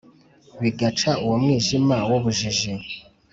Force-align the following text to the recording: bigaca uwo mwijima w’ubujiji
bigaca 0.61 1.11
uwo 1.23 1.35
mwijima 1.43 1.95
w’ubujiji 2.09 2.71